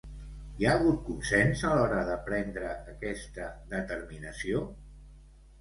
Hi 0.61 0.67
ha 0.67 0.71
hagut 0.77 1.03
consens 1.09 1.61
a 1.71 1.75
l'hora 1.75 1.99
de 2.07 2.15
prendre 2.29 2.71
aquesta 2.95 3.51
determinació? 3.75 4.65